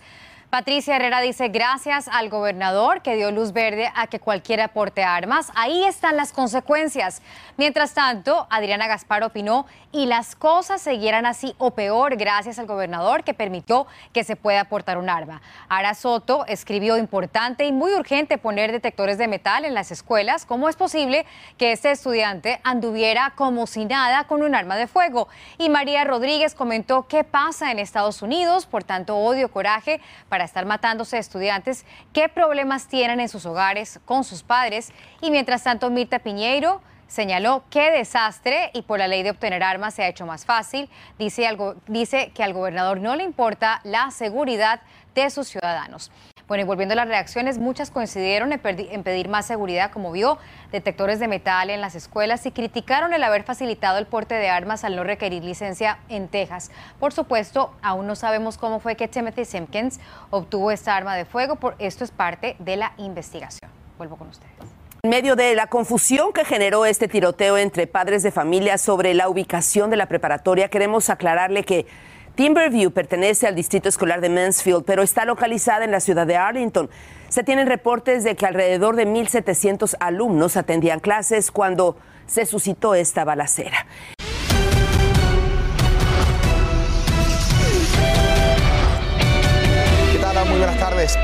Patricia 0.55 0.95
Herrera 0.95 1.19
dice, 1.19 1.49
gracias 1.49 2.07
al 2.07 2.29
gobernador 2.29 3.01
que 3.01 3.17
dio 3.17 3.29
luz 3.29 3.51
verde 3.51 3.91
a 3.93 4.07
que 4.07 4.21
cualquiera 4.21 4.69
porte 4.69 5.03
armas. 5.03 5.51
Ahí 5.53 5.83
están 5.83 6.15
las 6.15 6.31
consecuencias. 6.31 7.21
Mientras 7.57 7.93
tanto, 7.93 8.47
Adriana 8.49 8.87
Gaspar 8.87 9.25
opinó, 9.25 9.65
y 9.95 10.07
las 10.07 10.35
cosas 10.35 10.81
seguirán 10.81 11.25
así 11.25 11.55
o 11.57 11.71
peor 11.71 12.17
gracias 12.17 12.59
al 12.59 12.67
gobernador 12.67 13.23
que 13.23 13.33
permitió 13.33 13.87
que 14.11 14.25
se 14.25 14.35
pueda 14.35 14.65
portar 14.65 14.97
un 14.97 15.09
arma. 15.09 15.41
Ara 15.69 15.93
Soto 15.93 16.45
escribió 16.47 16.97
importante 16.97 17.65
y 17.65 17.71
muy 17.71 17.93
urgente 17.93 18.37
poner 18.37 18.73
detectores 18.73 19.17
de 19.17 19.29
metal 19.29 19.63
en 19.63 19.73
las 19.73 19.91
escuelas. 19.91 20.45
¿Cómo 20.45 20.67
es 20.67 20.75
posible 20.75 21.25
que 21.57 21.71
este 21.71 21.91
estudiante 21.91 22.59
anduviera 22.63 23.31
como 23.37 23.67
si 23.67 23.85
nada 23.85 24.25
con 24.25 24.41
un 24.41 24.53
arma 24.53 24.75
de 24.75 24.87
fuego? 24.87 25.29
Y 25.57 25.69
María 25.69 26.03
Rodríguez 26.03 26.55
comentó 26.55 27.07
qué 27.07 27.23
pasa 27.23 27.71
en 27.71 27.79
Estados 27.79 28.21
Unidos, 28.21 28.65
por 28.65 28.83
tanto 28.83 29.15
odio, 29.15 29.49
coraje 29.49 30.01
para 30.27 30.44
estar 30.45 30.65
matándose 30.65 31.17
estudiantes, 31.17 31.85
qué 32.13 32.29
problemas 32.29 32.87
tienen 32.87 33.19
en 33.19 33.29
sus 33.29 33.45
hogares 33.45 33.99
con 34.05 34.23
sus 34.23 34.43
padres. 34.43 34.91
Y 35.21 35.31
mientras 35.31 35.63
tanto, 35.63 35.89
Mirta 35.89 36.19
Piñeiro 36.19 36.81
señaló 37.07 37.63
qué 37.69 37.91
desastre 37.91 38.71
y 38.73 38.81
por 38.81 38.99
la 38.99 39.07
ley 39.07 39.23
de 39.23 39.31
obtener 39.31 39.63
armas 39.63 39.93
se 39.93 40.03
ha 40.03 40.07
hecho 40.07 40.25
más 40.25 40.45
fácil. 40.45 40.89
Dice, 41.19 41.47
algo, 41.47 41.75
dice 41.87 42.31
que 42.33 42.43
al 42.43 42.53
gobernador 42.53 42.99
no 42.99 43.15
le 43.15 43.23
importa 43.23 43.81
la 43.83 44.11
seguridad 44.11 44.81
de 45.13 45.29
sus 45.29 45.47
ciudadanos. 45.47 46.11
Bueno, 46.47 46.63
y 46.63 46.65
volviendo 46.67 46.93
a 46.93 46.95
las 46.95 47.07
reacciones, 47.07 47.57
muchas 47.57 47.89
coincidieron 47.89 48.53
en, 48.53 48.59
pedir 48.59 49.29
más 49.29 49.47
seguridad, 49.47 49.89
como 49.89 50.11
vio, 50.11 50.37
detectores 50.71 51.19
de 51.19 51.27
metal 51.27 51.71
en 51.71 51.81
las 51.81 51.95
escuelas 51.95 52.45
y 52.45 52.51
criticaron 52.51 53.13
el 53.13 53.23
haber 53.23 53.41
facilitado 53.41 53.97
el 53.97 54.05
porte 54.05 54.35
de 54.35 54.47
armas 54.47 54.83
al 54.83 54.95
no 54.95 55.03
requerir 55.03 55.43
licencia 55.43 55.97
en 56.07 56.27
Texas. 56.27 56.69
Por 56.99 57.13
supuesto, 57.13 57.73
aún 57.81 58.05
no 58.05 58.15
sabemos 58.15 58.59
cómo 58.59 58.79
fue 58.79 58.95
que 58.95 59.07
Timothy 59.07 59.43
Simpkins 59.43 59.99
obtuvo 60.29 60.69
esta 60.69 60.95
arma 60.95 61.15
de 61.15 61.25
fuego, 61.25 61.55
por 61.55 61.75
esto 61.79 62.03
es 62.03 62.11
parte 62.11 62.55
de 62.59 62.77
la 62.77 62.93
investigación. 62.97 63.71
Vuelvo 63.97 64.15
con 64.15 64.27
ustedes. 64.27 64.53
En 65.01 65.09
medio 65.09 65.35
de 65.35 65.55
la 65.55 65.65
confusión 65.67 66.31
que 66.31 66.45
generó 66.45 66.85
este 66.85 67.07
tiroteo 67.07 67.57
entre 67.57 67.87
padres 67.87 68.21
de 68.21 68.31
familia 68.31 68.77
sobre 68.77 69.15
la 69.15 69.29
ubicación 69.29 69.89
de 69.89 69.97
la 69.97 70.07
preparatoria, 70.07 70.69
queremos 70.69 71.09
aclararle 71.09 71.63
que 71.63 71.87
Timberview 72.35 72.91
pertenece 72.91 73.47
al 73.47 73.55
distrito 73.55 73.87
escolar 73.87 74.19
de 74.19 74.27
Mansfield, 74.27 74.83
pero 74.83 75.03
está 75.03 75.23
localizada 75.23 75.85
en 75.85 75.91
la 75.91 76.01
ciudad 76.01 76.27
de 76.27 76.35
Arlington. 76.35 76.89
Se 77.29 77.43
tienen 77.43 77.65
reportes 77.65 78.25
de 78.25 78.35
que 78.35 78.45
alrededor 78.45 78.97
de 78.97 79.07
1.700 79.07 79.95
alumnos 80.01 80.57
atendían 80.57 80.99
clases 80.99 81.49
cuando 81.49 81.95
se 82.27 82.45
suscitó 82.45 82.93
esta 82.93 83.23
balacera. 83.23 83.85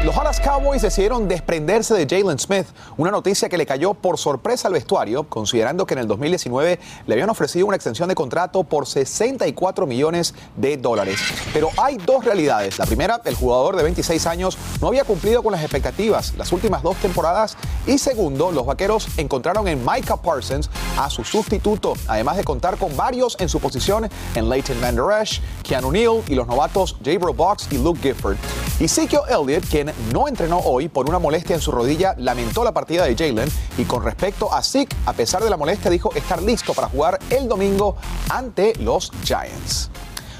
Los 0.04 0.16
Dallas 0.16 0.40
Cowboys 0.40 0.84
decidieron 0.84 1.28
desprenderse 1.28 1.96
de 1.96 2.06
Jalen 2.06 2.38
Smith, 2.38 2.68
una 2.98 3.10
noticia 3.10 3.50
que 3.50 3.58
le 3.58 3.66
cayó 3.66 3.96
por 3.96 4.20
sorpresa 4.20 4.68
al 4.68 4.76
vestuario, 4.76 5.24
considerando 5.24 5.88
que 5.88 5.96
en 5.96 6.02
el 6.02 6.08
2019 6.08 6.80
le 7.08 7.14
habían 7.14 7.32
ofrecido 7.32 7.66
una 7.66 7.78
extensión 7.78 8.08
de 8.08 8.14
contrato 8.14 8.64
por 8.64 8.86
64 8.86 9.88
millones 9.88 10.36
de 10.56 10.78
dólares. 10.78 11.20
Pero 11.52 11.70
hay 11.78 11.98
dos 11.98 12.24
realidades. 12.24 12.78
La 12.78 12.86
primera, 12.86 13.22
el 13.26 13.34
jugador 13.34 13.76
de 13.76 13.82
26 13.82 14.28
años 14.28 14.56
no 14.82 14.88
había 14.88 15.04
cumplido 15.04 15.42
con 15.42 15.52
las 15.52 15.62
expectativas 15.62 16.36
las 16.38 16.52
últimas 16.52 16.84
dos 16.84 16.98
temporadas. 16.98 17.58
Y 17.88 17.98
segundo, 17.98 18.52
los 18.52 18.68
vaqueros 18.68 19.08
encontraron 19.18 19.68
en 19.68 19.84
Micah 19.84 20.18
Parsons 20.18 20.70
a 20.96 21.10
su 21.10 21.24
sustituto, 21.24 21.94
además 22.08 22.38
de 22.38 22.44
contar 22.44 22.78
con 22.78 22.96
varios 22.96 23.36
en 23.40 23.50
su 23.50 23.60
posición 23.60 24.08
en 24.36 24.48
Leighton 24.50 24.80
Van 24.80 24.96
Keanu 25.64 25.92
Neal 25.92 26.22
y 26.28 26.36
los 26.36 26.46
novatos 26.46 26.98
J. 27.04 27.18
Box 27.32 27.68
y 27.72 27.78
Luke 27.80 28.00
Gifford. 28.02 28.38
Ezekiel 28.80 29.22
Elliott, 29.30 29.64
quien 29.72 29.94
no 30.12 30.28
entrenó 30.28 30.60
hoy 30.60 30.90
por 30.90 31.08
una 31.08 31.18
molestia 31.18 31.56
en 31.56 31.62
su 31.62 31.72
rodilla, 31.72 32.14
lamentó 32.18 32.66
la 32.66 32.74
partida 32.74 33.06
de 33.06 33.16
Jalen 33.16 33.50
y 33.78 33.86
con 33.86 34.04
respecto 34.04 34.54
a 34.54 34.62
Zeke, 34.62 34.94
a 35.06 35.14
pesar 35.14 35.42
de 35.42 35.50
la 35.50 35.56
molestia, 35.56 35.90
dijo 35.90 36.14
estar 36.14 36.42
listo 36.44 36.74
para 36.74 36.90
jugar 36.90 37.18
el 37.30 37.48
domingo 37.48 37.96
ante 38.30 38.76
los 38.82 39.14
Giants. 39.24 39.90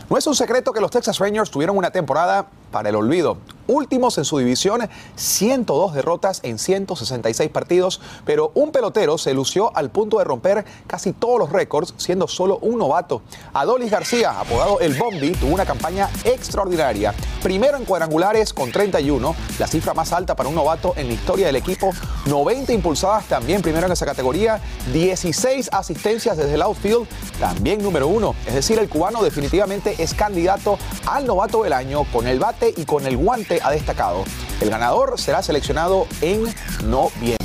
No 0.10 0.18
es 0.18 0.28
un 0.28 0.36
secreto 0.36 0.74
que 0.74 0.82
los 0.82 0.92
Texas 0.92 1.18
Rangers 1.18 1.50
tuvieron 1.50 1.78
una 1.78 1.92
temporada 1.92 2.48
para 2.72 2.90
el 2.90 2.96
olvido 2.96 3.38
últimos 3.72 4.18
en 4.18 4.26
su 4.26 4.38
división, 4.38 4.90
102 5.16 5.94
derrotas 5.94 6.42
en 6.44 6.60
166 6.60 7.50
partidos, 7.50 8.02
pero 8.26 8.52
un 8.54 8.72
pelotero 8.72 9.18
se 9.18 9.34
lució 9.34 9.76
al 9.76 9.90
punto 9.90 10.18
de 10.18 10.26
romper 10.26 10.66
casi 10.88 11.14
todos 11.14 11.40
los 11.40 11.52
récords, 11.52 11.94
siendo 11.98 12.28
solo 12.28 12.58
un 12.62 12.78
novato. 12.78 13.22
Adolis 13.54 13.90
García, 13.90 14.40
apodado 14.40 14.80
El 14.82 14.96
Bombi, 14.96 15.32
tuvo 15.32 15.54
una 15.54 15.66
campaña 15.66 16.10
extraordinaria. 16.26 17.14
Primero 17.42 17.78
en 17.78 17.86
cuadrangulares 17.86 18.54
con 18.54 18.72
31, 18.72 19.36
la 19.58 19.68
cifra 19.68 19.94
más 19.94 20.12
alta 20.12 20.36
para 20.36 20.50
un 20.50 20.56
novato 20.56 20.94
en 20.98 21.08
la 21.08 21.14
historia 21.14 21.48
del 21.48 21.56
equipo, 21.56 21.92
90 22.26 22.74
impulsadas 22.74 23.26
también 23.26 23.62
primero 23.62 23.86
en 23.86 23.94
esa 23.94 24.06
categoría, 24.06 24.60
16 24.92 25.70
asistencias 25.72 26.38
desde 26.38 26.56
el 26.56 26.62
outfield, 26.62 27.08
también 27.40 27.82
número 27.82 28.08
uno. 28.08 28.36
Es 28.46 28.54
decir, 28.54 28.80
el 28.80 28.90
cubano 28.90 29.24
definitivamente 29.24 29.96
es 29.98 30.14
candidato 30.14 30.78
al 31.08 31.26
novato 31.26 31.64
del 31.64 31.74
año 31.74 32.04
con 32.12 32.28
el 32.28 32.40
y 32.76 32.86
con 32.86 33.06
el 33.08 33.18
guante 33.18 33.60
ha 33.64 33.72
destacado. 33.72 34.24
El 34.60 34.70
ganador 34.70 35.20
será 35.20 35.42
seleccionado 35.42 36.08
en 36.22 36.44
noviembre. 36.86 37.38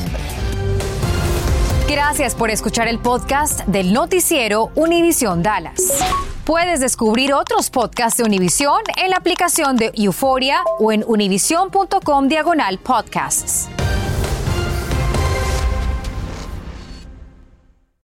Gracias 1.88 2.34
por 2.34 2.50
escuchar 2.50 2.88
el 2.88 2.98
podcast 2.98 3.60
del 3.66 3.92
noticiero 3.92 4.70
Univisión 4.74 5.42
Dallas. 5.42 6.04
Puedes 6.44 6.80
descubrir 6.80 7.32
otros 7.32 7.70
podcasts 7.70 8.18
de 8.18 8.24
Univisión 8.24 8.80
en 8.96 9.10
la 9.10 9.16
aplicación 9.16 9.76
de 9.76 9.92
Euforia 9.94 10.62
o 10.78 10.92
en 10.92 11.04
univision.com 11.06 12.28
diagonal 12.28 12.78
podcasts. 12.78 13.68